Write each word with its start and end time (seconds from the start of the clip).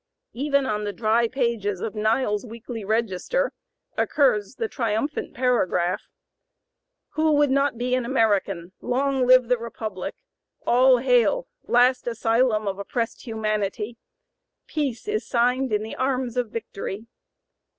Even 0.33 0.65
on 0.65 0.83
the 0.83 0.91
dry 0.93 1.27
pages 1.27 1.79
of 1.79 1.93
Niles's 1.93 2.43
"Weekly 2.43 2.83
Register" 2.83 3.51
occurs 3.95 4.55
the 4.55 4.67
triumphant 4.67 5.35
paragraph: 5.35 6.01
"Who 7.09 7.33
would 7.33 7.51
not 7.51 7.77
be 7.77 7.93
an 7.93 8.03
American? 8.03 8.71
Long 8.81 9.27
live 9.27 9.47
the 9.47 9.59
Republic! 9.59 10.15
All 10.65 10.97
hail! 10.97 11.47
last 11.67 12.07
asylum 12.07 12.63
(p. 12.63 12.65
097) 12.65 12.67
of 12.69 12.79
oppressed 12.79 13.21
humanity! 13.27 13.97
Peace 14.65 15.07
is 15.07 15.27
signed 15.27 15.71
in 15.71 15.83
the 15.83 15.95
arms 15.95 16.35
of 16.35 16.49
victory!" 16.49 17.05